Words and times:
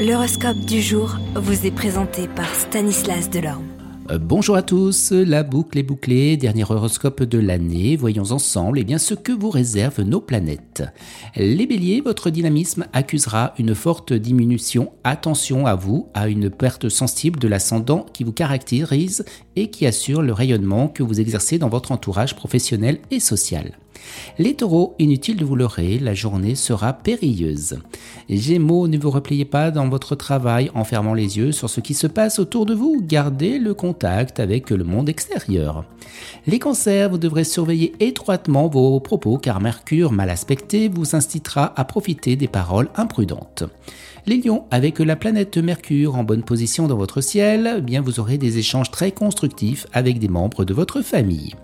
L'horoscope 0.00 0.60
du 0.60 0.80
jour 0.80 1.18
vous 1.34 1.66
est 1.66 1.70
présenté 1.70 2.26
par 2.26 2.48
Stanislas 2.54 3.28
Delorme. 3.28 3.66
Euh, 4.10 4.16
bonjour 4.18 4.56
à 4.56 4.62
tous, 4.62 5.12
la 5.12 5.42
boucle 5.42 5.76
est 5.76 5.82
bouclée, 5.82 6.38
dernier 6.38 6.64
horoscope 6.64 7.22
de 7.22 7.36
l'année, 7.36 7.96
voyons 7.96 8.32
ensemble 8.32 8.78
eh 8.78 8.84
bien, 8.84 8.96
ce 8.96 9.12
que 9.12 9.30
vous 9.30 9.50
réservent 9.50 10.00
nos 10.00 10.22
planètes. 10.22 10.84
Les 11.36 11.66
béliers, 11.66 12.00
votre 12.00 12.30
dynamisme 12.30 12.86
accusera 12.94 13.52
une 13.58 13.74
forte 13.74 14.14
diminution, 14.14 14.90
attention 15.04 15.66
à 15.66 15.74
vous, 15.74 16.08
à 16.14 16.28
une 16.28 16.48
perte 16.48 16.88
sensible 16.88 17.38
de 17.38 17.48
l'ascendant 17.48 18.06
qui 18.14 18.24
vous 18.24 18.32
caractérise 18.32 19.26
et 19.54 19.68
qui 19.68 19.84
assure 19.84 20.22
le 20.22 20.32
rayonnement 20.32 20.88
que 20.88 21.02
vous 21.02 21.20
exercez 21.20 21.58
dans 21.58 21.68
votre 21.68 21.92
entourage 21.92 22.34
professionnel 22.34 23.00
et 23.10 23.20
social. 23.20 23.72
Les 24.38 24.54
taureaux, 24.54 24.94
inutile 24.98 25.36
de 25.36 25.44
vous 25.44 25.56
leurrer, 25.56 25.98
la 25.98 26.14
journée 26.14 26.54
sera 26.54 26.94
périlleuse. 26.94 27.78
Gémeaux, 28.28 28.88
ne 28.88 28.98
vous 28.98 29.10
repliez 29.10 29.44
pas 29.44 29.70
dans 29.70 29.88
votre 29.88 30.14
travail 30.14 30.70
en 30.74 30.84
fermant 30.84 31.14
les 31.14 31.38
yeux 31.38 31.52
sur 31.52 31.68
ce 31.68 31.80
qui 31.80 31.94
se 31.94 32.06
passe 32.06 32.38
autour 32.38 32.66
de 32.66 32.74
vous, 32.74 33.02
gardez 33.02 33.58
le 33.58 33.74
contact 33.74 34.40
avec 34.40 34.70
le 34.70 34.84
monde 34.84 35.08
extérieur. 35.08 35.84
Les 36.46 36.58
cancers, 36.58 37.10
vous 37.10 37.18
devrez 37.18 37.44
surveiller 37.44 37.92
étroitement 38.00 38.68
vos 38.68 39.00
propos 39.00 39.38
car 39.38 39.60
Mercure 39.60 40.12
mal 40.12 40.30
aspecté 40.30 40.88
vous 40.88 41.14
incitera 41.14 41.72
à 41.76 41.84
profiter 41.84 42.36
des 42.36 42.48
paroles 42.48 42.88
imprudentes. 42.94 43.64
Les 44.26 44.36
lions, 44.36 44.64
avec 44.70 44.98
la 44.98 45.16
planète 45.16 45.56
Mercure 45.56 46.14
en 46.14 46.24
bonne 46.24 46.42
position 46.42 46.86
dans 46.86 46.96
votre 46.96 47.22
ciel, 47.22 47.76
eh 47.78 47.80
bien 47.80 48.02
vous 48.02 48.20
aurez 48.20 48.36
des 48.36 48.58
échanges 48.58 48.90
très 48.90 49.12
constructifs 49.12 49.86
avec 49.92 50.18
des 50.18 50.28
membres 50.28 50.64
de 50.64 50.74
votre 50.74 51.00
famille. 51.00 51.54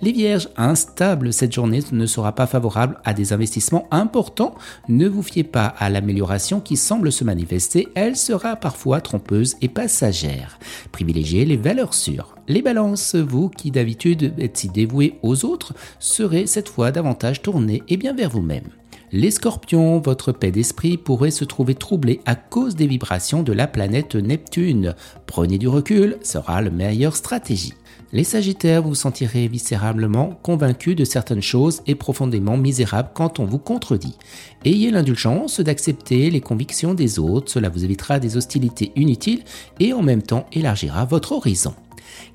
Les 0.00 0.12
vierges, 0.12 0.48
instables, 0.56 1.32
cette 1.32 1.52
journée 1.52 1.80
ne 1.90 2.06
sera 2.06 2.32
pas 2.34 2.46
favorable 2.46 2.98
à 3.04 3.14
des 3.14 3.32
investissements 3.32 3.88
importants. 3.90 4.54
Ne 4.88 5.08
vous 5.08 5.22
fiez 5.22 5.44
pas 5.44 5.66
à 5.78 5.83
l'amélioration 5.88 6.60
qui 6.60 6.76
semble 6.76 7.12
se 7.12 7.24
manifester, 7.24 7.88
elle 7.94 8.16
sera 8.16 8.56
parfois 8.56 9.00
trompeuse 9.00 9.56
et 9.62 9.68
passagère. 9.68 10.58
Privilégiez 10.92 11.44
les 11.44 11.56
valeurs 11.56 11.94
sûres. 11.94 12.34
Les 12.48 12.62
balances, 12.62 13.14
vous 13.14 13.48
qui 13.48 13.70
d'habitude 13.70 14.34
êtes 14.38 14.56
si 14.56 14.68
dévoués 14.68 15.18
aux 15.22 15.44
autres, 15.44 15.74
serez 15.98 16.46
cette 16.46 16.68
fois 16.68 16.90
davantage 16.90 17.42
tournés 17.42 17.82
et 17.88 17.96
bien 17.96 18.14
vers 18.14 18.30
vous-même. 18.30 18.68
Les 19.16 19.30
scorpions, 19.30 20.00
votre 20.00 20.32
paix 20.32 20.50
d'esprit 20.50 20.96
pourrait 20.96 21.30
se 21.30 21.44
trouver 21.44 21.76
troublée 21.76 22.20
à 22.26 22.34
cause 22.34 22.74
des 22.74 22.88
vibrations 22.88 23.44
de 23.44 23.52
la 23.52 23.68
planète 23.68 24.16
Neptune. 24.16 24.96
Prenez 25.26 25.56
du 25.56 25.68
recul, 25.68 26.18
sera 26.20 26.60
la 26.60 26.70
meilleure 26.70 27.14
stratégie. 27.14 27.74
Les 28.12 28.24
sagittaires, 28.24 28.82
vous 28.82 28.96
sentirez 28.96 29.46
viscérablement 29.46 30.40
convaincu 30.42 30.96
de 30.96 31.04
certaines 31.04 31.42
choses 31.42 31.80
et 31.86 31.94
profondément 31.94 32.56
misérable 32.56 33.10
quand 33.14 33.38
on 33.38 33.44
vous 33.44 33.60
contredit. 33.60 34.16
Ayez 34.64 34.90
l'indulgence 34.90 35.60
d'accepter 35.60 36.28
les 36.28 36.40
convictions 36.40 36.92
des 36.92 37.20
autres, 37.20 37.52
cela 37.52 37.68
vous 37.68 37.84
évitera 37.84 38.18
des 38.18 38.36
hostilités 38.36 38.90
inutiles 38.96 39.44
et 39.78 39.92
en 39.92 40.02
même 40.02 40.22
temps 40.22 40.46
élargira 40.52 41.04
votre 41.04 41.30
horizon. 41.30 41.76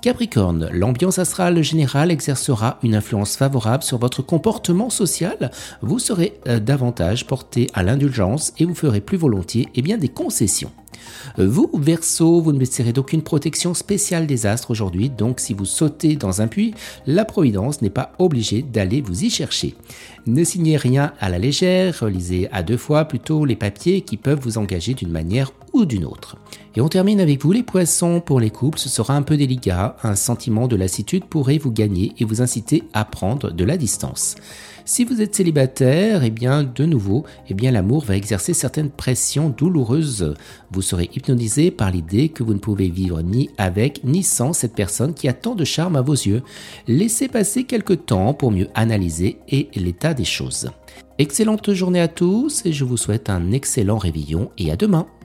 Capricorne, 0.00 0.68
l'ambiance 0.72 1.18
astrale 1.18 1.62
générale 1.62 2.10
exercera 2.10 2.78
une 2.82 2.94
influence 2.94 3.36
favorable 3.36 3.82
sur 3.82 3.98
votre 3.98 4.22
comportement 4.22 4.90
social. 4.90 5.50
Vous 5.82 5.98
serez 5.98 6.34
euh, 6.48 6.58
davantage 6.60 7.26
porté 7.26 7.68
à 7.74 7.82
l'indulgence 7.82 8.52
et 8.58 8.64
vous 8.64 8.74
ferez 8.74 9.00
plus 9.00 9.18
volontiers 9.18 9.68
eh 9.74 9.82
bien, 9.82 9.98
des 9.98 10.08
concessions. 10.08 10.72
Vous, 11.38 11.70
Verseau, 11.74 12.40
vous 12.40 12.52
ne 12.52 12.58
bénéficierez 12.58 12.92
d'aucune 12.92 13.22
protection 13.22 13.74
spéciale 13.74 14.26
des 14.26 14.46
astres 14.46 14.70
aujourd'hui, 14.70 15.10
donc 15.10 15.40
si 15.40 15.54
vous 15.54 15.64
sautez 15.64 16.16
dans 16.16 16.40
un 16.40 16.48
puits, 16.48 16.74
la 17.06 17.24
Providence 17.24 17.82
n'est 17.82 17.90
pas 17.90 18.12
obligée 18.18 18.62
d'aller 18.62 19.00
vous 19.00 19.24
y 19.24 19.30
chercher. 19.30 19.74
Ne 20.26 20.44
signez 20.44 20.76
rien 20.76 21.12
à 21.20 21.28
la 21.28 21.38
légère, 21.38 22.04
lisez 22.06 22.48
à 22.52 22.62
deux 22.62 22.76
fois 22.76 23.04
plutôt 23.04 23.44
les 23.44 23.56
papiers 23.56 24.02
qui 24.02 24.16
peuvent 24.16 24.40
vous 24.40 24.58
engager 24.58 24.94
d'une 24.94 25.10
manière 25.10 25.52
ou 25.72 25.84
d'une 25.84 26.04
autre. 26.04 26.36
Et 26.76 26.80
on 26.80 26.88
termine 26.88 27.20
avec 27.20 27.42
vous 27.42 27.52
les 27.52 27.62
poissons. 27.62 28.20
Pour 28.20 28.38
les 28.40 28.50
couples, 28.50 28.78
ce 28.78 28.88
sera 28.88 29.16
un 29.16 29.22
peu 29.22 29.36
délicat. 29.36 29.96
Un 30.02 30.14
sentiment 30.14 30.68
de 30.68 30.76
lassitude 30.76 31.24
pourrait 31.24 31.58
vous 31.58 31.72
gagner 31.72 32.12
et 32.18 32.24
vous 32.24 32.42
inciter 32.42 32.84
à 32.92 33.04
prendre 33.04 33.50
de 33.50 33.64
la 33.64 33.76
distance. 33.76 34.36
Si 34.84 35.04
vous 35.04 35.20
êtes 35.20 35.34
célibataire, 35.34 36.24
eh 36.24 36.30
bien, 36.30 36.62
de 36.64 36.84
nouveau, 36.84 37.24
eh 37.48 37.54
bien, 37.54 37.70
l'amour 37.70 38.04
va 38.04 38.16
exercer 38.16 38.54
certaines 38.54 38.90
pressions 38.90 39.48
douloureuses. 39.50 40.34
Vous 40.72 40.82
serez 40.82 41.10
hypnotisé 41.14 41.70
par 41.70 41.90
l'idée 41.90 42.28
que 42.28 42.42
vous 42.42 42.54
ne 42.54 42.58
pouvez 42.58 42.88
vivre 42.88 43.20
ni 43.22 43.50
avec 43.58 44.02
ni 44.04 44.22
sans 44.22 44.52
cette 44.52 44.74
personne 44.74 45.14
qui 45.14 45.28
a 45.28 45.32
tant 45.32 45.54
de 45.54 45.64
charme 45.64 45.96
à 45.96 46.02
vos 46.02 46.14
yeux. 46.14 46.42
Laissez 46.88 47.28
passer 47.28 47.64
quelques 47.64 48.06
temps 48.06 48.34
pour 48.34 48.50
mieux 48.50 48.68
analyser 48.74 49.38
et 49.48 49.68
l'état 49.74 50.14
des 50.14 50.24
choses. 50.24 50.70
Excellente 51.18 51.72
journée 51.72 52.00
à 52.00 52.08
tous 52.08 52.64
et 52.64 52.72
je 52.72 52.84
vous 52.84 52.96
souhaite 52.96 53.28
un 53.28 53.52
excellent 53.52 53.98
réveillon 53.98 54.50
et 54.56 54.72
à 54.72 54.76
demain. 54.76 55.06